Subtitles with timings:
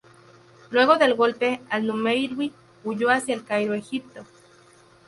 [0.71, 2.51] Luego del golpe, al-Numeiruy
[2.83, 4.25] huyó hacia El Cairo, Egipto.